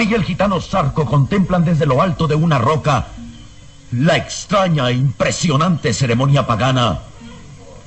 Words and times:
Y 0.00 0.14
el 0.14 0.24
gitano 0.24 0.58
Zarco 0.58 1.04
contemplan 1.04 1.66
desde 1.66 1.84
lo 1.84 2.00
alto 2.00 2.26
de 2.26 2.34
una 2.34 2.58
roca 2.58 3.08
la 3.92 4.16
extraña 4.16 4.88
e 4.88 4.94
impresionante 4.94 5.92
ceremonia 5.92 6.46
pagana, 6.46 7.00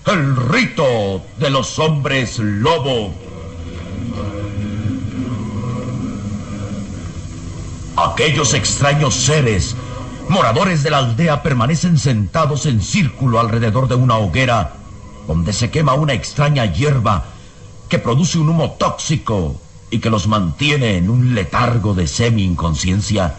el 0.06 0.36
rito 0.36 1.24
de 1.40 1.50
los 1.50 1.80
hombres 1.80 2.38
lobo. 2.38 3.12
Aquellos 7.98 8.54
extraños 8.54 9.16
seres, 9.16 9.76
moradores 10.30 10.84
de 10.84 10.92
la 10.92 11.00
aldea, 11.00 11.42
permanecen 11.42 11.98
sentados 11.98 12.68
en 12.68 12.82
círculo 12.82 13.40
alrededor 13.40 13.88
de 13.88 13.96
una 13.96 14.18
hoguera 14.18 14.74
donde 15.28 15.54
se 15.54 15.72
quema 15.72 15.96
una 15.96 16.14
extraña 16.14 16.66
hierba 16.66 17.26
que 17.90 17.98
produce 17.98 18.38
un 18.38 18.50
humo 18.50 18.72
tóxico 18.74 19.60
y 19.90 20.00
que 20.00 20.10
los 20.10 20.28
mantiene 20.28 20.98
en 20.98 21.10
un 21.10 21.36
letargo 21.36 21.94
de 21.94 22.08
semi-inconsciencia. 22.08 23.36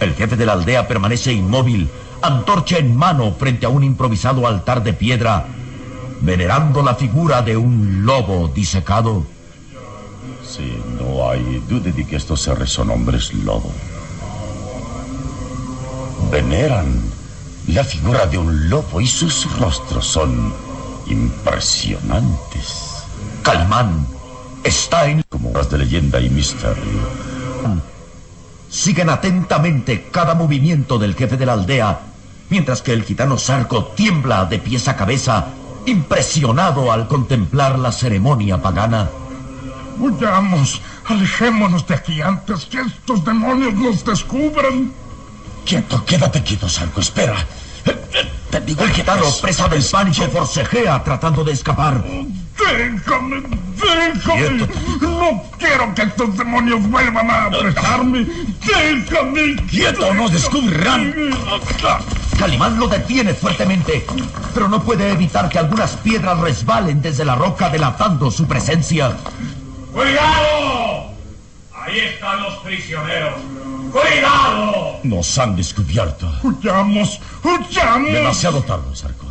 El 0.00 0.14
jefe 0.14 0.36
de 0.36 0.46
la 0.46 0.54
aldea 0.54 0.88
permanece 0.88 1.32
inmóvil, 1.32 1.88
antorcha 2.22 2.78
en 2.78 2.96
mano 2.96 3.32
frente 3.38 3.66
a 3.66 3.68
un 3.68 3.84
improvisado 3.84 4.46
altar 4.46 4.82
de 4.82 4.92
piedra, 4.92 5.46
venerando 6.20 6.82
la 6.82 6.94
figura 6.94 7.42
de 7.42 7.56
un 7.56 8.04
lobo 8.04 8.48
disecado. 8.48 9.24
Sí, 10.44 10.76
no 10.98 11.28
hay 11.28 11.62
duda 11.68 11.90
de 11.90 12.06
que 12.06 12.16
estos 12.16 12.42
seres 12.42 12.70
son 12.70 12.90
hombres 12.90 13.32
lobo. 13.34 13.72
Veneran 16.30 17.02
la 17.68 17.84
figura 17.84 18.26
de 18.26 18.38
un 18.38 18.68
lobo 18.68 19.00
y 19.00 19.06
sus 19.06 19.46
rostros 19.58 20.06
son 20.06 20.52
impresionantes. 21.06 23.04
Calimán 23.42 24.06
está 24.64 25.06
en... 25.06 25.22
Como 25.28 25.50
obras 25.50 25.70
de 25.70 25.78
leyenda 25.78 26.20
y 26.20 26.30
misterio. 26.30 27.32
Siguen 28.68 29.10
atentamente 29.10 30.08
cada 30.10 30.34
movimiento 30.34 30.98
del 30.98 31.14
jefe 31.14 31.36
de 31.36 31.46
la 31.46 31.52
aldea, 31.52 32.00
mientras 32.48 32.80
que 32.80 32.92
el 32.92 33.04
gitano 33.04 33.36
Sarco 33.36 33.84
tiembla 33.96 34.46
de 34.46 34.58
pies 34.58 34.88
a 34.88 34.96
cabeza, 34.96 35.48
impresionado 35.84 36.90
al 36.90 37.06
contemplar 37.06 37.78
la 37.78 37.92
ceremonia 37.92 38.62
pagana. 38.62 39.10
Huyamos, 39.98 40.80
alejémonos 41.04 41.86
de 41.86 41.94
aquí 41.94 42.22
antes 42.22 42.64
que 42.64 42.80
estos 42.80 43.24
demonios 43.24 43.74
nos 43.74 44.04
descubran. 44.04 44.92
Quieto, 45.66 46.04
quédate 46.06 46.42
quieto, 46.42 46.68
Sarco, 46.68 47.00
espera. 47.00 47.36
Te 48.50 48.60
digo, 48.60 48.84
el 48.84 48.90
gitano, 48.90 49.24
presa 49.40 49.68
del 49.68 49.84
pánico, 49.84 50.24
forcejea 50.28 51.02
tratando 51.04 51.44
de 51.44 51.52
escapar. 51.52 52.02
Déjame, 52.68 53.42
déjame. 53.76 54.68
No 55.00 55.42
quiero 55.58 55.94
que 55.94 56.02
estos 56.02 56.36
demonios 56.36 56.88
vuelvan 56.88 57.30
a 57.30 57.44
apresarme. 57.46 58.26
Déjame. 58.66 59.56
¡Quieto, 59.68 60.14
nos 60.14 60.32
descubrirán! 60.32 61.14
Calimán 62.38 62.78
lo 62.78 62.88
detiene 62.88 63.34
fuertemente, 63.34 64.04
pero 64.54 64.68
no 64.68 64.82
puede 64.82 65.12
evitar 65.12 65.48
que 65.48 65.58
algunas 65.58 65.96
piedras 65.96 66.38
resbalen 66.38 67.00
desde 67.00 67.24
la 67.24 67.34
roca 67.34 67.68
delatando 67.68 68.30
su 68.30 68.46
presencia. 68.46 69.16
¡Cuidado! 69.92 71.12
Ahí 71.74 71.98
están 71.98 72.42
los 72.42 72.54
prisioneros. 72.58 73.34
¡Cuidado! 73.92 75.00
Nos 75.02 75.38
han 75.38 75.54
descubierto. 75.54 76.32
Huyamos, 76.42 77.20
huyamos. 77.44 78.12
Demasiado 78.12 78.62
tarde, 78.62 78.96
Sarco. 78.96 79.21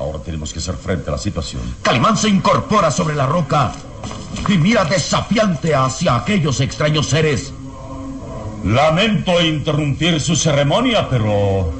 Ahora 0.00 0.18
tenemos 0.18 0.50
que 0.50 0.60
hacer 0.60 0.76
frente 0.76 1.10
a 1.10 1.12
la 1.12 1.18
situación. 1.18 1.60
Calimán 1.82 2.16
se 2.16 2.30
incorpora 2.30 2.90
sobre 2.90 3.14
la 3.14 3.26
roca 3.26 3.72
y 4.48 4.56
mira 4.56 4.86
desafiante 4.86 5.74
hacia 5.74 6.16
aquellos 6.16 6.60
extraños 6.60 7.06
seres. 7.06 7.52
Lamento 8.64 9.42
interrumpir 9.42 10.18
su 10.18 10.36
ceremonia, 10.36 11.06
pero 11.10 11.70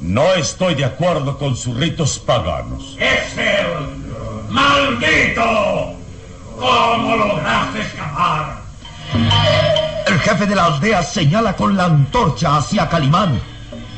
no 0.00 0.34
estoy 0.34 0.74
de 0.74 0.84
acuerdo 0.84 1.38
con 1.38 1.56
sus 1.56 1.76
ritos 1.76 2.18
paganos. 2.18 2.96
¡Es 2.98 3.36
¡Maldito! 4.48 5.94
¿Cómo 6.58 7.16
lograste 7.16 7.82
escapar? 7.82 8.62
El 10.06 10.18
jefe 10.18 10.46
de 10.46 10.56
la 10.56 10.64
aldea 10.66 11.02
señala 11.04 11.54
con 11.54 11.76
la 11.76 11.84
antorcha 11.84 12.56
hacia 12.56 12.88
Calimán, 12.88 13.40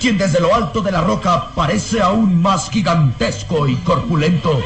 quien 0.04 0.18
desde 0.18 0.38
lo 0.38 0.54
alto 0.54 0.82
de 0.82 0.92
la 0.92 1.00
roca 1.00 1.46
parece 1.54 2.02
aún 2.02 2.42
más 2.42 2.68
gigantesco 2.68 3.66
y 3.66 3.74
corpulento. 3.76 4.60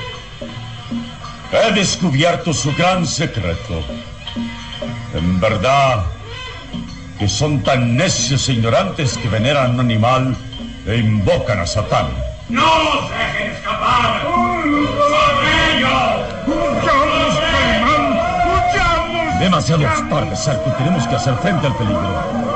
He 1.53 1.71
descubierto 1.75 2.53
su 2.53 2.75
gran 2.75 3.07
secreto. 3.07 3.81
En 5.15 5.39
verdad, 5.39 6.07
que 7.21 7.29
son 7.29 7.63
tan 7.63 7.97
necios 7.97 8.49
e 8.49 8.55
ignorantes 8.55 9.17
que 9.17 9.29
veneran 9.29 9.67
a 9.67 9.75
un 9.75 9.79
animal 9.79 10.37
e 10.85 10.97
invocan 10.97 11.61
a 11.61 11.67
Satán. 11.69 12.09
¡No 12.49 12.67
los 12.83 13.09
dejen 13.09 13.53
escapar! 13.53 14.23
¡Son 14.25 15.37
ellos! 15.71 16.03
¡Huyamos, 16.49 17.39
Calimán! 17.39 18.21
¡Huyamos! 18.51 19.39
Demasiado 19.39 19.85
tarde, 20.11 20.35
Sarko. 20.35 20.73
Tenemos 20.73 21.07
que 21.07 21.15
hacer 21.15 21.37
frente 21.37 21.69
al 21.69 21.77
peligro. 21.77 22.48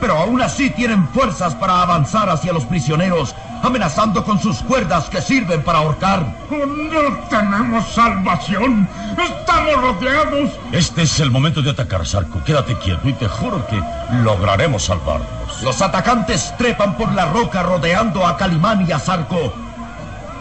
Pero 0.00 0.18
aún 0.18 0.40
así 0.42 0.70
tienen 0.70 1.08
fuerzas 1.08 1.54
para 1.54 1.82
avanzar 1.82 2.28
hacia 2.28 2.52
los 2.52 2.64
prisioneros, 2.64 3.34
amenazando 3.64 4.24
con 4.24 4.40
sus 4.40 4.58
cuerdas 4.58 5.08
que 5.08 5.20
sirven 5.20 5.62
para 5.62 5.78
ahorcar. 5.78 6.24
¡Oh, 6.50 6.66
¡No 6.66 7.18
tenemos 7.28 7.86
salvación! 7.92 8.88
¡Estamos 9.18 9.80
rodeados! 9.80 10.50
Este 10.72 11.02
es 11.02 11.20
el 11.20 11.30
momento 11.30 11.62
de 11.62 11.70
atacar, 11.70 12.06
Sarko. 12.06 12.42
Quédate 12.44 12.76
quieto 12.78 13.08
y 13.08 13.12
te 13.14 13.26
juro 13.26 13.66
que 13.66 13.82
lograremos 14.22 14.84
salvarnos. 14.84 15.62
Los 15.62 15.80
atacantes 15.82 16.54
trepan 16.58 16.96
por 16.96 17.12
la 17.12 17.26
roca 17.26 17.62
rodeando 17.62 18.26
a 18.26 18.36
Calimán 18.36 18.86
y 18.88 18.92
a 18.92 18.98
Zarco. 18.98 19.52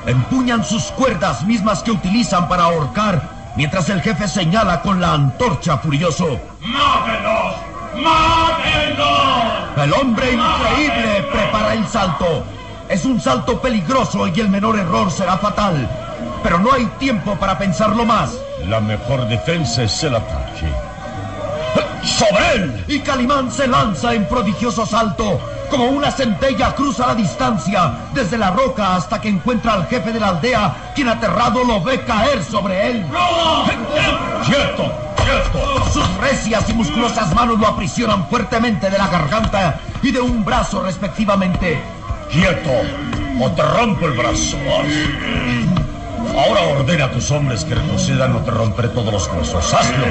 Empuñan 0.06 0.66
sus 0.66 0.84
cuerdas 0.86 1.44
mismas 1.46 1.82
que 1.82 1.92
utilizan 1.92 2.50
para 2.50 2.64
ahorcar, 2.64 3.54
mientras 3.56 3.90
el 3.90 4.02
jefe 4.02 4.28
señala 4.28 4.82
con 4.82 5.00
la 5.00 5.14
antorcha 5.14 5.78
furioso. 5.78 6.40
¡Mátenlos! 6.60 7.56
¡Mátenlos! 8.04 9.78
El 9.78 9.94
hombre 9.94 10.34
increíble 10.34 11.24
prepara 11.32 11.74
el 11.74 11.88
salto. 11.88 12.44
Es 12.94 13.06
un 13.06 13.20
salto 13.20 13.60
peligroso 13.60 14.28
y 14.28 14.40
el 14.40 14.50
menor 14.50 14.78
error 14.78 15.10
será 15.10 15.40
fatal. 15.40 15.90
Pero 16.44 16.60
no 16.60 16.72
hay 16.72 16.86
tiempo 17.00 17.36
para 17.38 17.58
pensarlo 17.58 18.06
más. 18.06 18.38
La 18.68 18.80
mejor 18.80 19.28
defensa 19.28 19.82
es 19.82 20.04
el 20.04 20.16
ataque. 20.16 20.72
¡Sobre 22.04 22.54
él! 22.54 22.86
Y 22.88 23.00
Calimán 23.00 23.52
se 23.52 23.68
lanza 23.68 24.14
en 24.14 24.28
prodigioso 24.28 24.86
salto. 24.86 25.42
Como 25.72 25.86
una 25.86 26.12
centella 26.12 26.76
cruza 26.76 27.08
la 27.08 27.16
distancia 27.16 27.94
desde 28.14 28.38
la 28.38 28.52
roca 28.52 28.96
hasta 28.96 29.20
que 29.20 29.30
encuentra 29.30 29.74
al 29.74 29.88
jefe 29.88 30.12
de 30.12 30.20
la 30.20 30.28
aldea, 30.28 30.92
quien 30.94 31.10
aterrado 31.10 31.64
lo 31.64 31.82
ve 31.82 32.06
caer 32.06 32.44
sobre 32.44 32.92
él. 32.92 33.06
¡Quieto! 34.46 34.92
¡Quieto! 35.16 35.92
Sus 35.92 36.18
recias 36.18 36.70
y 36.70 36.74
musculosas 36.74 37.34
manos 37.34 37.58
lo 37.58 37.66
aprisionan 37.66 38.28
fuertemente 38.28 38.92
de 38.92 39.00
la 39.00 39.08
garganta 39.08 39.80
y 40.04 40.12
de 40.12 40.22
un 40.22 40.46
brazo 40.46 40.84
respectivamente. 40.84 41.82
¡Quieto! 42.34 42.72
O 43.40 43.52
te 43.52 43.62
rompo 43.62 44.08
el 44.08 44.14
brazo. 44.14 44.58
Ahora 46.36 46.62
ordena 46.80 47.06
a 47.06 47.12
tus 47.12 47.30
hombres 47.30 47.64
que 47.64 47.76
retrocedan 47.76 48.36
o 48.36 48.40
te 48.40 48.50
romperé 48.50 48.88
todos 48.90 49.14
los 49.14 49.28
huesos. 49.28 49.72
¡Hazlo! 49.72 50.08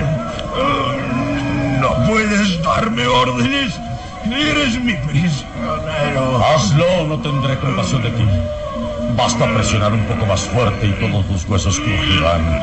No 1.81 2.07
puedes 2.07 2.63
darme 2.63 3.07
órdenes. 3.09 3.75
Eres 4.25 4.81
mi 4.81 4.95
prisionero. 4.95 6.45
Hazlo 6.45 7.07
no 7.09 7.19
tendré 7.19 7.59
compasión 7.59 8.03
de 8.03 8.11
ti. 8.11 8.25
Basta 9.17 9.53
presionar 9.53 9.93
un 9.93 10.05
poco 10.05 10.25
más 10.25 10.43
fuerte 10.43 10.87
y 10.87 10.93
todos 10.93 11.27
tus 11.27 11.45
huesos 11.47 11.81
crujirán. 11.81 12.63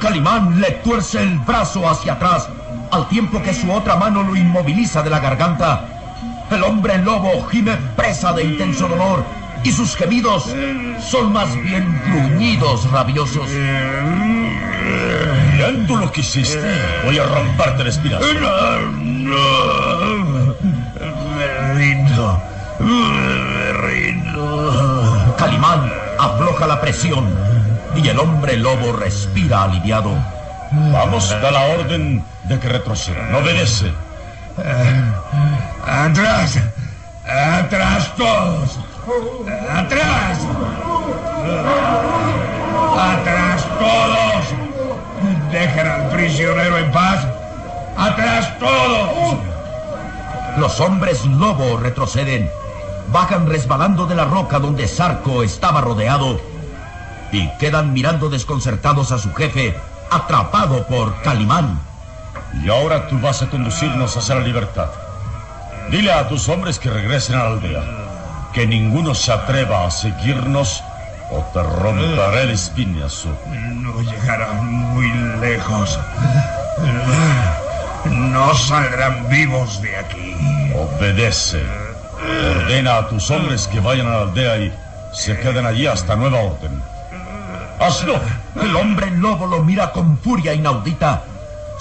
Calimán 0.00 0.60
le 0.60 0.70
tuerce 0.84 1.20
el 1.20 1.38
brazo 1.40 1.88
hacia 1.88 2.12
atrás, 2.14 2.48
al 2.92 3.08
tiempo 3.08 3.42
que 3.42 3.52
su 3.52 3.70
otra 3.70 3.96
mano 3.96 4.22
lo 4.22 4.36
inmoviliza 4.36 5.02
de 5.02 5.10
la 5.10 5.18
garganta. 5.18 6.01
El 6.52 6.62
hombre 6.64 6.98
lobo 6.98 7.46
gime 7.48 7.76
presa 7.96 8.32
de 8.34 8.44
intenso 8.44 8.86
dolor 8.86 9.24
y 9.64 9.72
sus 9.72 9.96
gemidos 9.96 10.54
son 11.00 11.32
más 11.32 11.54
bien 11.62 12.00
gruñidos 12.06 12.90
rabiosos. 12.90 13.48
Tú 15.86 15.96
lo 15.96 16.12
que 16.12 16.20
hiciste. 16.20 16.60
Voy 17.04 17.18
a 17.18 17.24
romperte 17.24 17.82
el 17.82 17.88
espinazo. 17.88 18.26
No, 18.34 18.80
no. 18.90 20.54
Me 21.36 21.74
rindo. 21.74 22.42
Me 22.80 23.72
rindo. 23.72 25.34
Calimán 25.38 25.90
afloja 26.18 26.66
la 26.66 26.80
presión 26.80 27.34
y 27.96 28.08
el 28.08 28.18
hombre 28.18 28.56
lobo 28.56 28.92
respira 28.92 29.64
aliviado. 29.64 30.10
Vamos, 30.92 31.30
da 31.30 31.50
la 31.50 31.64
orden 31.78 32.24
de 32.44 32.58
que 32.58 32.68
retroceda. 32.68 33.28
No 33.30 33.38
obedece. 33.38 33.92
Atrás. 35.86 36.58
Atrás 37.26 38.14
todos. 38.16 38.78
Atrás. 39.70 40.38
Atrás 42.98 43.66
todos. 43.78 44.44
Dejen 45.50 45.86
al 45.86 46.08
prisionero 46.10 46.78
en 46.78 46.92
paz. 46.92 47.26
Atrás 47.96 48.58
todos. 48.58 49.36
Los 50.58 50.80
hombres 50.80 51.24
lobo 51.24 51.78
retroceden, 51.78 52.50
bajan 53.10 53.46
resbalando 53.48 54.06
de 54.06 54.14
la 54.14 54.26
roca 54.26 54.58
donde 54.58 54.86
Sarco 54.86 55.42
estaba 55.42 55.80
rodeado 55.80 56.38
y 57.32 57.48
quedan 57.58 57.94
mirando 57.94 58.28
desconcertados 58.28 59.12
a 59.12 59.18
su 59.18 59.32
jefe, 59.32 59.74
atrapado 60.10 60.86
por 60.86 61.22
Calimán. 61.22 61.80
Y 62.60 62.68
ahora 62.68 63.08
tú 63.08 63.18
vas 63.18 63.42
a 63.42 63.48
conducirnos 63.48 64.16
hacia 64.16 64.36
la 64.36 64.42
libertad. 64.42 64.88
Dile 65.90 66.12
a 66.12 66.28
tus 66.28 66.48
hombres 66.48 66.78
que 66.78 66.90
regresen 66.90 67.36
a 67.36 67.44
la 67.44 67.50
aldea, 67.50 67.82
que 68.52 68.66
ninguno 68.66 69.14
se 69.14 69.32
atreva 69.32 69.86
a 69.86 69.90
seguirnos 69.90 70.82
o 71.30 71.40
te 71.52 71.62
romperé 71.62 72.42
el 72.42 72.50
espinazo. 72.50 73.30
No 73.48 74.00
llegarán 74.02 74.66
muy 74.66 75.08
lejos. 75.40 75.98
No 78.04 78.54
saldrán 78.54 79.28
vivos 79.28 79.80
de 79.80 79.96
aquí. 79.96 80.36
Obedece. 80.74 81.62
Ordena 82.50 82.98
a 82.98 83.08
tus 83.08 83.30
hombres 83.30 83.66
que 83.66 83.80
vayan 83.80 84.06
a 84.06 84.10
la 84.10 84.20
aldea 84.22 84.58
y 84.58 84.72
se 85.12 85.38
queden 85.38 85.66
allí 85.66 85.86
hasta 85.86 86.16
nueva 86.16 86.40
orden. 86.40 86.82
¡Hazlo! 87.80 88.14
El 88.60 88.76
hombre 88.76 89.10
lobo 89.10 89.46
lo 89.46 89.62
mira 89.62 89.90
con 89.90 90.18
furia 90.18 90.54
inaudita. 90.54 91.22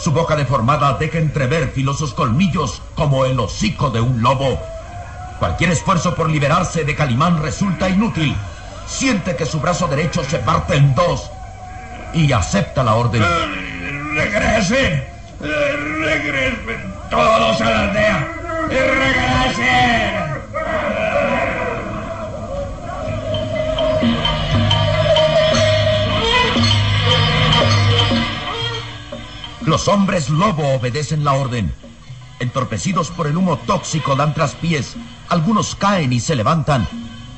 Su 0.02 0.12
boca 0.12 0.36
deformada 0.36 0.94
deja 0.94 1.20
entrever 1.20 1.70
filosos 1.70 2.16
colmillos 2.16 2.82
como 2.96 3.26
el 3.26 3.40
hocico 3.40 3.92
de 3.92 4.02
un 4.02 4.24
lobo. 4.24 4.60
Cualquier 5.38 5.70
esfuerzo 5.70 6.16
por 6.16 6.28
liberarse 6.28 6.84
de 6.84 6.96
Calimán 6.96 7.40
resulta 7.44 7.88
inútil. 7.88 8.36
Siente 8.88 9.36
que 9.36 9.46
su 9.46 9.60
brazo 9.60 9.88
derecho 9.88 10.24
se 10.24 10.40
parte 10.40 10.76
en 10.76 10.96
dos 10.96 11.30
y 12.16 12.32
acepta 12.32 12.84
la 12.84 12.96
orden. 12.96 13.24
¡Regresen! 14.16 15.06
¡Regresen 15.40 16.94
todos 17.12 17.62
a 17.62 17.70
la 17.70 17.80
aldea! 17.82 18.28
¡Regresen! 18.70 20.31
Los 29.66 29.88
hombres 29.88 30.30
lobo 30.30 30.76
obedecen 30.76 31.24
la 31.24 31.34
orden. 31.34 31.72
Entorpecidos 32.40 33.12
por 33.12 33.28
el 33.28 33.38
humo 33.38 33.58
tóxico 33.58 34.16
dan 34.16 34.34
traspiés. 34.34 34.96
Algunos 35.30 35.76
caen 35.76 36.12
y 36.14 36.20
se 36.20 36.36
levantan. 36.36 36.88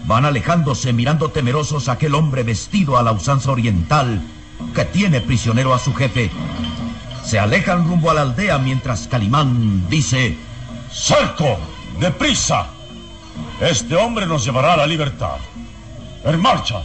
Van 0.05 0.25
alejándose 0.25 0.93
mirando 0.93 1.29
temerosos 1.29 1.89
a 1.89 1.93
aquel 1.93 2.15
hombre 2.15 2.43
vestido 2.43 2.97
a 2.97 3.03
la 3.03 3.11
usanza 3.11 3.51
oriental 3.51 4.21
que 4.73 4.85
tiene 4.85 5.19
prisionero 5.19 5.73
a 5.73 5.79
su 5.79 5.93
jefe. 5.93 6.31
Se 7.25 7.39
alejan 7.39 7.87
rumbo 7.87 8.09
a 8.09 8.13
la 8.13 8.21
aldea 8.21 8.57
mientras 8.57 9.07
Calimán 9.07 9.89
dice... 9.89 10.37
¡Sarco! 10.91 11.57
¡Deprisa! 11.99 12.67
Este 13.59 13.95
hombre 13.95 14.25
nos 14.25 14.45
llevará 14.45 14.73
a 14.73 14.77
la 14.77 14.87
libertad. 14.87 15.37
¡En 16.23 16.39
marcha! 16.39 16.83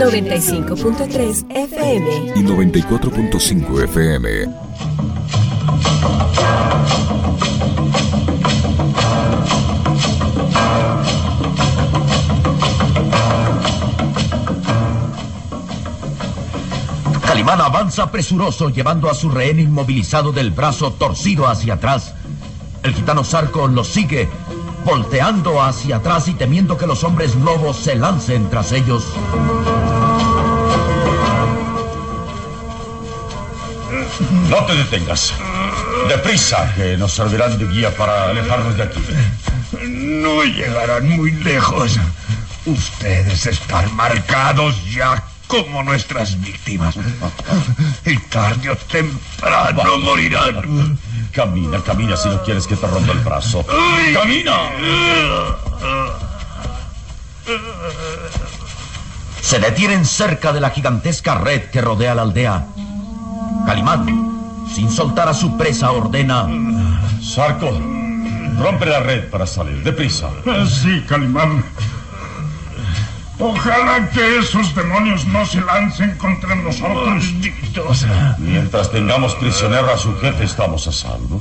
95.3 0.00 1.44
FM 1.50 2.32
y 2.34 2.42
94.5 2.42 3.84
FM. 3.84 4.46
Calimán 17.20 17.60
avanza 17.60 18.10
presuroso 18.10 18.70
llevando 18.70 19.10
a 19.10 19.14
su 19.14 19.28
rehén 19.28 19.60
inmovilizado 19.60 20.32
del 20.32 20.50
brazo 20.50 20.94
torcido 20.94 21.46
hacia 21.46 21.74
atrás. 21.74 22.14
El 22.82 22.94
gitano 22.94 23.22
Sarco 23.22 23.68
lo 23.68 23.84
sigue, 23.84 24.30
volteando 24.86 25.60
hacia 25.62 25.96
atrás 25.96 26.26
y 26.28 26.32
temiendo 26.32 26.78
que 26.78 26.86
los 26.86 27.04
hombres 27.04 27.34
lobos 27.36 27.76
se 27.76 27.96
lancen 27.96 28.48
tras 28.48 28.72
ellos. 28.72 29.04
No 34.50 34.64
te 34.66 34.74
detengas. 34.74 35.32
Deprisa, 36.08 36.74
que 36.74 36.96
nos 36.96 37.12
servirán 37.12 37.56
de 37.56 37.66
guía 37.68 37.94
para 37.94 38.30
alejarnos 38.30 38.76
de 38.76 38.82
aquí. 38.82 39.00
No 39.86 40.42
llegarán 40.42 41.08
muy 41.08 41.30
lejos. 41.30 41.98
Ustedes 42.66 43.46
están 43.46 43.94
marcados 43.94 44.74
ya 44.90 45.22
como 45.46 45.84
nuestras 45.84 46.40
víctimas. 46.40 46.96
Y 48.04 48.16
tarde 48.18 48.70
o 48.70 48.76
temprano 48.76 49.98
morirán. 49.98 50.98
Camina, 51.32 51.80
camina 51.82 52.16
si 52.16 52.28
no 52.28 52.42
quieres 52.42 52.66
que 52.66 52.74
te 52.74 52.86
rompa 52.88 53.12
el 53.12 53.20
brazo. 53.20 53.64
¡Camina! 54.12 54.56
Se 59.40 59.60
detienen 59.60 60.04
cerca 60.04 60.52
de 60.52 60.60
la 60.60 60.70
gigantesca 60.70 61.36
red 61.36 61.70
que 61.70 61.80
rodea 61.80 62.16
la 62.16 62.22
aldea. 62.22 62.66
Calimán, 63.66 64.29
sin 64.74 64.90
soltar 64.90 65.28
a 65.28 65.34
su 65.34 65.56
presa, 65.56 65.90
ordena... 65.90 66.46
Sarco, 67.22 67.70
rompe 68.58 68.86
la 68.86 69.00
red 69.00 69.28
para 69.30 69.46
salir. 69.46 69.82
Deprisa. 69.82 70.30
Sí, 70.68 71.02
Calimán. 71.06 71.64
Ojalá 73.38 74.10
que 74.10 74.38
esos 74.38 74.74
demonios 74.74 75.24
no 75.26 75.46
se 75.46 75.62
lancen 75.62 76.16
contra 76.18 76.54
nosotros. 76.54 77.24
Mientras 78.38 78.90
tengamos 78.90 79.34
prisionero 79.36 79.90
a 79.90 79.96
su 79.96 80.14
jefe, 80.18 80.44
estamos 80.44 80.86
a 80.86 80.92
salvo. 80.92 81.40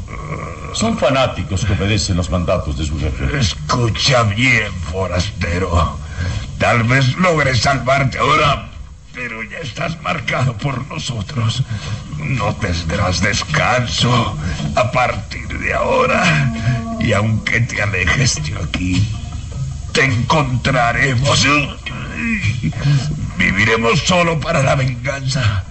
Son 0.74 0.98
fanáticos 0.98 1.66
que 1.66 1.74
obedecen 1.74 2.16
los 2.16 2.30
mandatos 2.30 2.78
de 2.78 2.86
su 2.86 2.98
jefe. 3.00 3.38
Escucha 3.38 4.24
bien, 4.24 4.72
forastero. 4.92 5.98
Tal 6.58 6.84
vez 6.84 7.18
logre 7.18 7.54
salvarte 7.56 8.18
ahora, 8.18 8.69
pero 9.20 9.44
ya 9.44 9.58
estás 9.58 10.02
marcado 10.02 10.56
por 10.56 10.88
nosotros. 10.88 11.62
No 12.20 12.56
tendrás 12.56 13.20
descanso 13.20 14.38
a 14.76 14.92
partir 14.92 15.60
de 15.60 15.74
ahora. 15.74 16.54
Y 17.02 17.12
aunque 17.12 17.60
te 17.60 17.82
alejes 17.82 18.42
de 18.46 18.56
aquí, 18.56 19.06
te 19.92 20.06
encontraremos. 20.06 21.46
Viviremos 23.38 24.00
solo 24.00 24.40
para 24.40 24.64
la 24.64 24.76
venganza. 24.76 25.66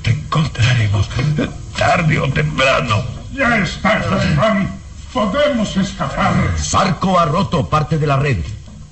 Te 0.00 0.12
encontraremos 0.12 1.10
tarde 1.76 2.20
o 2.20 2.32
temprano. 2.32 3.04
Ya 3.34 3.58
está, 3.58 4.00
Calimán. 4.00 4.80
Podemos 5.12 5.76
escapar. 5.76 6.32
Sarco 6.56 7.18
ha 7.18 7.26
roto 7.26 7.68
parte 7.68 7.98
de 7.98 8.06
la 8.06 8.16
red 8.16 8.38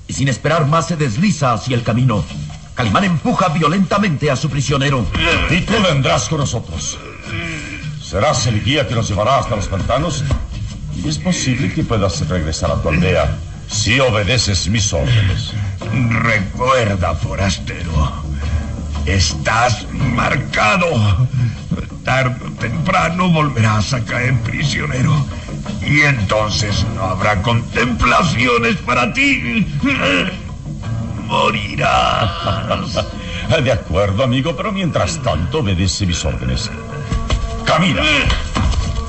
y 0.07 0.13
sin 0.13 0.27
esperar 0.27 0.67
más 0.67 0.87
se 0.87 0.97
desliza 0.97 1.53
hacia 1.53 1.75
el 1.75 1.81
camino. 1.81 2.23
Calimán 2.75 3.03
empuja 3.03 3.49
violentamente 3.49 4.31
a 4.31 4.35
su 4.35 4.49
prisionero. 4.49 5.05
Y 5.49 5.61
tú 5.61 5.73
vendrás 5.83 6.29
con 6.29 6.39
nosotros. 6.39 6.97
Serás 8.01 8.45
el 8.47 8.63
guía 8.63 8.87
que 8.87 8.95
nos 8.95 9.07
llevará 9.07 9.37
hasta 9.37 9.55
los 9.55 9.67
pantanos 9.67 10.23
y 10.95 11.07
es 11.07 11.17
posible 11.17 11.73
que 11.73 11.83
puedas 11.83 12.27
regresar 12.27 12.71
a 12.71 12.81
tu 12.81 12.89
aldea 12.89 13.37
si 13.67 13.99
obedeces 13.99 14.67
mis 14.67 14.91
órdenes. 14.91 15.53
Recuerda, 16.09 17.15
forastero, 17.15 18.11
estás 19.05 19.85
marcado. 19.93 21.27
Tarde 22.03 22.35
o 22.45 22.51
temprano 22.59 23.29
volverás 23.29 23.93
a 23.93 24.03
caer 24.03 24.35
prisionero. 24.41 25.25
Y 25.81 26.01
entonces 26.01 26.85
no 26.95 27.03
habrá 27.03 27.41
contemplaciones 27.41 28.77
para 28.77 29.13
ti. 29.13 29.67
Morirás. 31.31 33.05
De 33.63 33.71
acuerdo, 33.71 34.25
amigo, 34.25 34.53
pero 34.53 34.73
mientras 34.73 35.17
tanto 35.23 35.59
obedece 35.59 36.05
mis 36.05 36.25
órdenes. 36.25 36.69
Camina. 37.65 38.03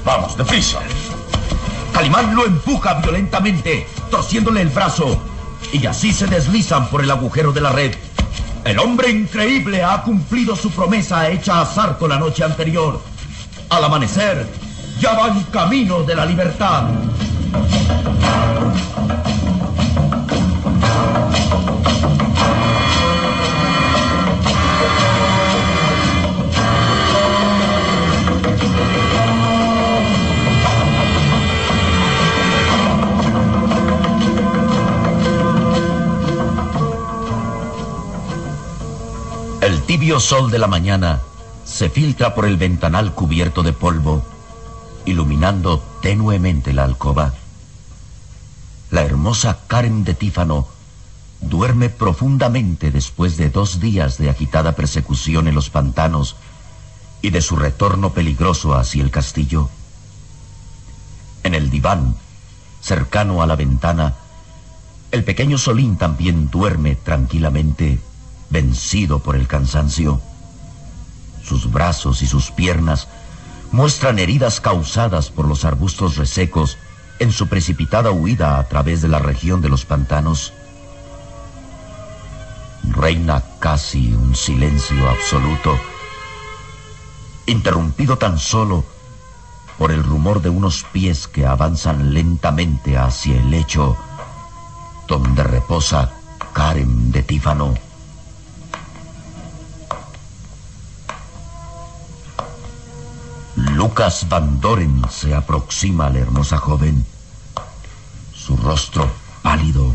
Vamos, 0.05 0.37
deprisa. 0.37 0.79
Calimán 1.93 2.37
lo 2.37 2.47
empuja 2.47 2.95
violentamente, 2.95 3.89
torciéndole 4.09 4.61
el 4.63 4.69
brazo, 4.69 5.21
y 5.73 5.85
así 5.85 6.13
se 6.13 6.29
deslizan 6.29 6.89
por 6.91 7.03
el 7.03 7.11
agujero 7.11 7.51
de 7.51 7.61
la 7.61 7.73
red. 7.73 7.93
El 8.65 8.79
hombre 8.79 9.11
increíble 9.11 9.83
ha 9.83 10.03
cumplido 10.03 10.55
su 10.55 10.71
promesa 10.71 11.29
hecha 11.29 11.61
a 11.61 11.67
Sarco 11.67 12.07
la 12.07 12.21
noche 12.21 12.45
anterior. 12.45 13.03
Al 13.69 13.83
amanecer, 13.83 14.47
ya 15.01 15.15
van 15.15 15.43
camino 15.45 16.05
de 16.05 16.15
la 16.15 16.25
libertad. 16.25 16.85
El 39.63 39.81
tibio 39.83 40.19
sol 40.19 40.51
de 40.51 40.59
la 40.59 40.67
mañana 40.67 41.21
se 41.65 41.89
filtra 41.89 42.35
por 42.35 42.47
el 42.47 42.57
ventanal 42.57 43.15
cubierto 43.15 43.63
de 43.63 43.73
polvo, 43.73 44.25
iluminando 45.05 45.79
tenuemente 46.03 46.73
la 46.73 46.83
alcoba. 46.83 47.35
La 48.91 49.03
hermosa 49.03 49.61
Karen 49.69 50.03
de 50.03 50.15
Tífano 50.15 50.67
duerme 51.41 51.91
profundamente 51.91 52.91
después 52.91 53.37
de 53.37 53.51
dos 53.51 53.79
días 53.79 54.19
de 54.19 54.31
agitada 54.31 54.73
persecución 54.73 55.47
en 55.47 55.55
los 55.55 55.71
pantanos 55.71 56.35
y 57.21 57.31
de 57.31 57.41
su 57.41 57.55
retorno 57.55 58.13
peligroso 58.13 58.75
hacia 58.75 59.05
el 59.05 59.13
castillo. 59.13 59.71
En 61.45 61.55
el 61.55 61.71
diván, 61.71 62.17
cercano 62.81 63.43
a 63.43 63.47
la 63.47 63.55
ventana, 63.55 64.15
el 65.13 65.23
pequeño 65.23 65.57
Solín 65.57 65.99
también 65.99 66.51
duerme 66.51 66.97
tranquilamente, 66.97 68.01
vencido 68.53 69.19
por 69.19 69.35
el 69.35 69.49
cansancio. 69.49 70.21
Sus 71.43 71.73
brazos 71.73 72.23
y 72.23 72.27
sus 72.27 72.51
piernas 72.51 73.09
muestran 73.73 74.19
heridas 74.19 74.61
causadas 74.61 75.31
por 75.31 75.49
los 75.49 75.65
arbustos 75.65 76.17
resecos 76.17 76.77
en 77.19 77.33
su 77.33 77.49
precipitada 77.49 78.11
huida 78.11 78.59
a 78.59 78.69
través 78.69 79.01
de 79.03 79.09
la 79.09 79.19
región 79.19 79.61
de 79.63 79.71
los 79.71 79.85
pantanos. 79.85 80.53
Reina 82.85 83.43
casi 83.59 84.13
un 84.13 84.37
silencio 84.37 85.09
absoluto, 85.09 85.79
interrumpido 87.47 88.19
tan 88.19 88.39
solo 88.39 88.85
por 89.79 89.93
el 89.93 90.05
rumor 90.05 90.43
de 90.43 90.51
unos 90.51 90.85
pies 90.93 91.27
que 91.27 91.47
avanzan 91.47 92.13
lentamente 92.13 92.99
hacia 92.99 93.37
el 93.37 93.51
lecho 93.51 93.97
donde 95.09 95.43
reposa 95.43 96.11
Karen 96.53 97.13
de 97.13 97.23
Tífano. 97.23 97.92
Lucas 103.83 104.29
Van 104.29 104.61
Doren 104.61 105.03
se 105.11 105.35
aproxima 105.35 106.07
a 106.07 106.11
la 106.11 106.21
hermosa 106.21 106.57
joven. 106.57 107.05
Su 108.33 108.57
rostro 108.57 109.11
pálido 109.43 109.93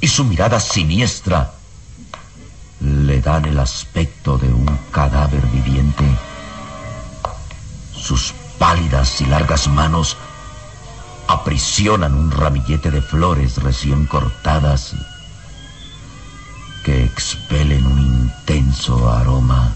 y 0.00 0.08
su 0.08 0.24
mirada 0.24 0.58
siniestra 0.58 1.52
le 2.80 3.20
dan 3.20 3.44
el 3.44 3.58
aspecto 3.58 4.38
de 4.38 4.48
un 4.50 4.64
cadáver 4.90 5.46
viviente. 5.48 6.06
Sus 7.94 8.32
pálidas 8.58 9.20
y 9.20 9.26
largas 9.26 9.68
manos 9.68 10.16
aprisionan 11.26 12.14
un 12.14 12.30
ramillete 12.30 12.90
de 12.90 13.02
flores 13.02 13.62
recién 13.62 14.06
cortadas 14.06 14.94
que 16.86 17.04
expelen 17.04 17.86
un 17.86 18.00
intenso 18.00 19.12
aroma. 19.12 19.74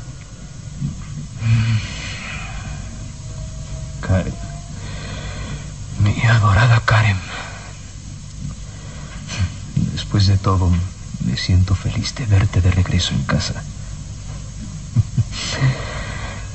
Mi 6.00 6.22
adorada 6.26 6.80
Karen. 6.84 7.16
Después 9.92 10.26
de 10.26 10.36
todo, 10.36 10.70
me 11.24 11.36
siento 11.36 11.74
feliz 11.74 12.14
de 12.16 12.26
verte 12.26 12.60
de 12.60 12.70
regreso 12.70 13.14
en 13.14 13.22
casa. 13.22 13.62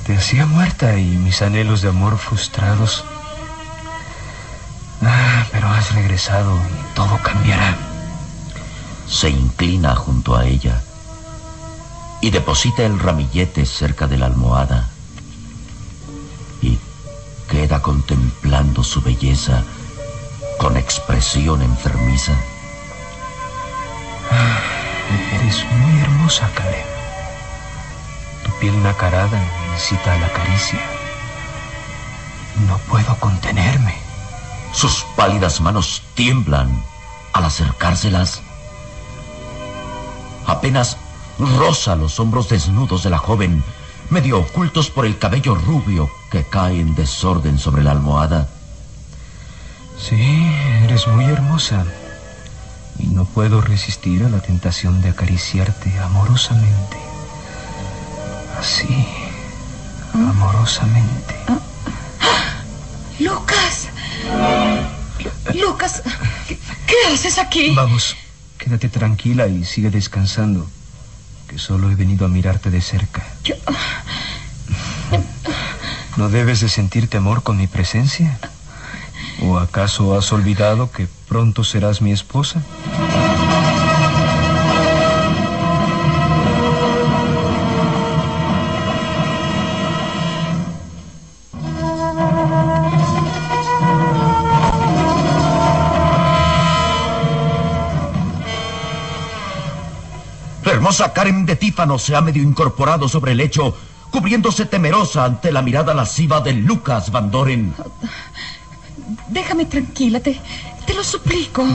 Te 0.05 0.15
hacía 0.15 0.45
muerta 0.45 0.97
y 0.97 1.05
mis 1.05 1.41
anhelos 1.41 1.81
de 1.81 1.89
amor 1.89 2.17
frustrados. 2.17 3.03
Ah, 5.01 5.45
pero 5.51 5.67
has 5.67 5.93
regresado 5.93 6.57
y 6.57 6.95
todo 6.95 7.17
cambiará. 7.21 7.75
Se 9.09 9.29
inclina 9.29 9.95
junto 9.95 10.35
a 10.35 10.45
ella 10.45 10.81
y 12.21 12.31
deposita 12.31 12.83
el 12.83 12.99
ramillete 12.99 13.65
cerca 13.65 14.07
de 14.07 14.17
la 14.17 14.25
almohada 14.25 14.89
queda 17.57 17.81
contemplando 17.81 18.83
su 18.83 19.01
belleza 19.01 19.63
con 20.59 20.77
expresión 20.77 21.63
enfermiza. 21.63 22.33
Ah, 24.29 24.59
eres 25.33 25.65
muy 25.65 25.99
hermosa, 26.01 26.47
Karen. 26.53 26.85
Tu 28.43 28.51
piel 28.59 28.83
nacarada 28.83 29.41
incita 29.73 30.13
a 30.13 30.19
la 30.19 30.31
caricia. 30.33 30.79
No 32.67 32.77
puedo 32.89 33.15
contenerme. 33.19 33.95
Sus 34.71 35.03
pálidas 35.15 35.59
manos 35.59 36.03
tiemblan 36.13 36.83
al 37.33 37.45
acercárselas. 37.45 38.43
Apenas 40.45 40.97
roza 41.39 41.95
los 41.95 42.19
hombros 42.19 42.49
desnudos 42.49 43.01
de 43.01 43.09
la 43.09 43.17
joven, 43.17 43.63
medio 44.11 44.37
ocultos 44.41 44.91
por 44.91 45.07
el 45.07 45.17
cabello 45.17 45.55
rubio 45.55 46.07
que 46.31 46.43
cae 46.43 46.79
en 46.79 46.95
desorden 46.95 47.57
sobre 47.57 47.83
la 47.83 47.91
almohada. 47.91 48.49
Sí, 49.99 50.15
eres 50.83 51.07
muy 51.07 51.25
hermosa. 51.25 51.85
Y 52.99 53.07
no 53.07 53.25
puedo 53.25 53.61
resistir 53.61 54.23
a 54.23 54.29
la 54.29 54.39
tentación 54.39 55.01
de 55.01 55.09
acariciarte 55.09 55.97
amorosamente. 55.99 56.97
Así, 58.59 59.07
amorosamente. 60.13 61.35
Lucas. 63.19 63.89
Lucas, 65.53 66.03
¿qué, 66.47 66.95
haces 67.13 67.37
aquí? 67.37 67.73
Vamos, 67.75 68.15
quédate 68.57 68.89
tranquila 68.89 69.47
y 69.47 69.63
sigue 69.63 69.89
descansando. 69.89 70.67
Que 71.47 71.57
solo 71.57 71.89
he 71.89 71.95
venido 71.95 72.25
a 72.25 72.29
mirarte 72.29 72.69
de 72.69 72.81
cerca. 72.81 73.25
Yo... 73.43 73.55
¿No 76.17 76.29
debes 76.29 76.61
de 76.61 76.67
sentir 76.67 77.07
temor 77.07 77.43
con 77.43 77.57
mi 77.57 77.67
presencia? 77.67 78.39
¿O 79.43 79.59
acaso 79.59 80.17
has 80.17 80.33
olvidado 80.33 80.91
que 80.91 81.07
pronto 81.27 81.63
serás 81.63 82.01
mi 82.01 82.11
esposa? 82.11 82.63
La 100.65 100.71
hermosa 100.71 101.13
Karen 101.13 101.45
de 101.45 101.55
Tífano 101.55 101.99
se 101.99 102.15
ha 102.15 102.21
medio 102.21 102.41
incorporado 102.41 103.07
sobre 103.07 103.33
el 103.33 103.37
lecho, 103.37 103.77
cubriéndose 104.11 104.65
temerosa 104.65 105.25
ante 105.25 105.51
la 105.51 105.61
mirada 105.61 105.93
lasciva 105.93 106.41
de 106.41 106.53
Lucas 106.53 107.11
Van 107.11 107.31
Doren. 107.31 107.73
Déjame 109.29 109.65
tranquila, 109.65 110.19
te, 110.19 110.39
te 110.85 110.93
lo 110.93 111.03
suplico. 111.03 111.65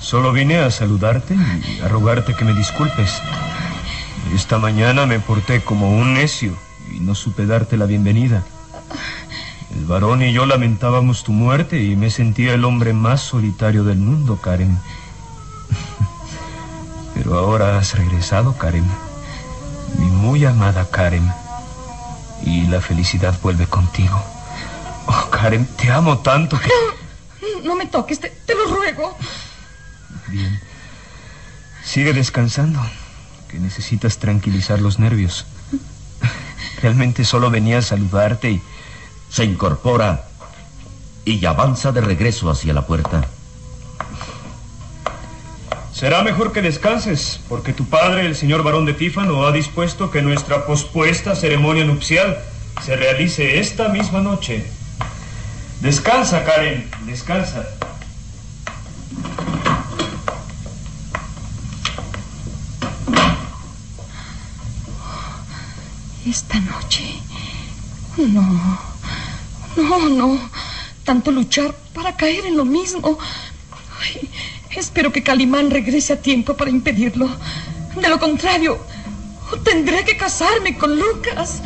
Solo 0.00 0.32
vine 0.32 0.58
a 0.58 0.70
saludarte 0.70 1.34
y 1.34 1.80
a 1.80 1.88
rogarte 1.88 2.34
que 2.34 2.44
me 2.44 2.54
disculpes. 2.54 3.20
Esta 4.34 4.58
mañana 4.58 5.06
me 5.06 5.20
porté 5.20 5.60
como 5.62 5.90
un 5.90 6.14
necio 6.14 6.56
y 6.94 7.00
no 7.00 7.14
supe 7.14 7.46
darte 7.46 7.76
la 7.76 7.86
bienvenida. 7.86 8.42
El 9.76 9.84
varón 9.86 10.22
y 10.22 10.32
yo 10.32 10.46
lamentábamos 10.46 11.22
tu 11.22 11.32
muerte 11.32 11.82
y 11.82 11.96
me 11.96 12.10
sentía 12.10 12.54
el 12.54 12.64
hombre 12.64 12.92
más 12.92 13.20
solitario 13.20 13.84
del 13.84 13.98
mundo, 13.98 14.36
Karen. 14.40 14.78
Pero 17.14 17.38
ahora 17.38 17.78
has 17.78 17.96
regresado, 17.96 18.56
Karen. 18.56 18.86
Mi 19.98 20.06
muy 20.06 20.44
amada 20.44 20.88
Karen. 20.90 21.30
Y 22.44 22.66
la 22.66 22.80
felicidad 22.80 23.38
vuelve 23.42 23.66
contigo. 23.66 24.22
Oh, 25.06 25.28
Karen, 25.30 25.66
te 25.76 25.90
amo 25.90 26.18
tanto 26.18 26.58
que... 26.58 26.68
No, 27.42 27.60
no 27.64 27.76
me 27.76 27.86
toques, 27.86 28.20
te, 28.20 28.30
te 28.30 28.54
lo 28.54 28.66
ruego. 28.66 29.16
Bien. 30.28 30.60
Sigue 31.84 32.12
descansando, 32.12 32.80
que 33.48 33.58
necesitas 33.58 34.18
tranquilizar 34.18 34.80
los 34.80 34.98
nervios. 34.98 35.46
Realmente 36.82 37.24
solo 37.24 37.50
venía 37.50 37.78
a 37.78 37.82
saludarte 37.82 38.50
y... 38.50 38.62
Se 39.30 39.44
incorpora 39.44 40.24
y 41.24 41.44
avanza 41.46 41.92
de 41.92 42.00
regreso 42.00 42.50
hacia 42.50 42.74
la 42.74 42.84
puerta. 42.86 43.28
Será 46.00 46.22
mejor 46.22 46.54
que 46.54 46.62
descanses, 46.62 47.40
porque 47.46 47.74
tu 47.74 47.84
padre, 47.84 48.24
el 48.24 48.34
señor 48.34 48.62
barón 48.62 48.86
de 48.86 48.94
Tífano, 48.94 49.46
ha 49.46 49.52
dispuesto 49.52 50.10
que 50.10 50.22
nuestra 50.22 50.64
pospuesta 50.64 51.36
ceremonia 51.36 51.84
nupcial 51.84 52.38
se 52.82 52.96
realice 52.96 53.60
esta 53.60 53.90
misma 53.90 54.22
noche. 54.22 54.64
Descansa, 55.82 56.42
Karen, 56.42 56.90
descansa. 57.04 57.68
Esta 66.26 66.60
noche. 66.60 67.20
No. 68.16 68.80
No, 69.76 70.08
no. 70.08 70.50
Tanto 71.04 71.30
luchar 71.30 71.74
para 71.92 72.16
caer 72.16 72.46
en 72.46 72.56
lo 72.56 72.64
mismo. 72.64 73.18
Espero 74.76 75.12
que 75.12 75.22
Calimán 75.22 75.70
regrese 75.70 76.12
a 76.12 76.20
tiempo 76.20 76.54
para 76.54 76.70
impedirlo. 76.70 77.28
De 77.96 78.08
lo 78.08 78.18
contrario, 78.18 78.78
tendré 79.64 80.04
que 80.04 80.16
casarme 80.16 80.78
con 80.78 80.98
Lucas. 80.98 81.60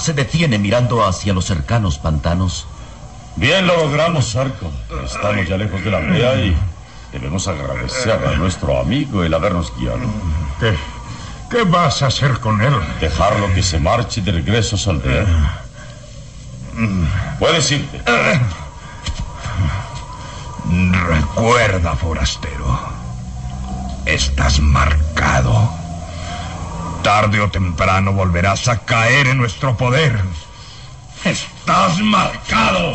Se 0.00 0.14
detiene 0.14 0.58
mirando 0.58 1.04
hacia 1.06 1.34
los 1.34 1.44
cercanos 1.44 1.98
pantanos. 1.98 2.66
Bien 3.36 3.66
lo 3.66 3.76
logramos, 3.76 4.34
Arco. 4.34 4.70
Estamos 5.04 5.46
ya 5.46 5.58
lejos 5.58 5.84
de 5.84 5.90
la 5.90 5.98
aldea 5.98 6.36
y 6.36 6.56
debemos 7.12 7.46
agradecer 7.46 8.12
a 8.12 8.34
nuestro 8.36 8.80
amigo 8.80 9.22
el 9.22 9.34
habernos 9.34 9.72
guiado. 9.76 10.00
¿Qué, 10.58 10.74
qué 11.50 11.64
vas 11.64 12.02
a 12.02 12.06
hacer 12.06 12.40
con 12.40 12.62
él? 12.62 12.72
Dejarlo 12.98 13.52
que 13.54 13.62
se 13.62 13.78
marche 13.78 14.22
de 14.22 14.32
regreso 14.32 14.76
a 14.76 14.78
su 14.78 14.90
aldea. 14.90 15.26
Puedes 17.38 17.70
irte. 17.70 18.00
Recuerda, 21.06 21.94
forastero. 21.94 22.80
Estás 24.06 24.60
marcado. 24.60 25.70
Tarde 27.02 27.40
o 27.40 27.48
temprano 27.48 28.12
volverás 28.12 28.68
a 28.68 28.84
caer 28.84 29.26
en 29.28 29.38
nuestro 29.38 29.76
poder. 29.76 30.20
Estás 31.24 31.98
marcado. 32.00 32.92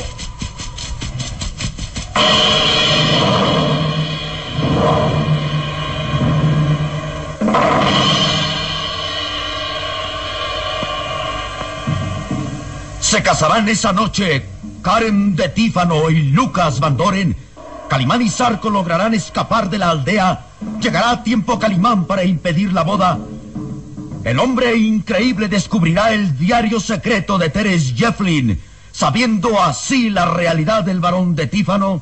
Se 13.00 13.24
casarán 13.24 13.68
esa 13.70 13.92
noche 13.92 14.46
Karen 14.84 15.36
de 15.36 15.50
Tífano 15.50 16.12
y 16.12 16.30
Lucas 16.30 16.80
Van 16.80 16.96
Doren. 16.96 17.36
Calimán 17.90 18.22
y 18.22 18.30
Sarco 18.30 18.70
lograrán 18.70 19.16
escapar 19.16 19.70
de 19.70 19.80
la 19.80 19.90
aldea. 19.90 20.46
Llegará 20.80 21.12
a 21.12 21.24
tiempo 21.24 21.58
Calimán 21.58 22.06
para 22.06 22.24
impedir 22.24 22.72
la 22.72 22.84
boda. 22.84 23.18
El 24.26 24.40
hombre 24.40 24.76
increíble 24.76 25.48
descubrirá 25.48 26.12
el 26.12 26.36
diario 26.36 26.80
secreto 26.80 27.38
de 27.38 27.52
Teres 27.52 27.94
Jefflin, 27.96 28.60
sabiendo 28.92 29.62
así 29.62 30.10
la 30.10 30.26
realidad 30.26 30.84
del 30.84 31.00
varón 31.00 31.36
de 31.36 31.46
Tífano. 31.46 32.02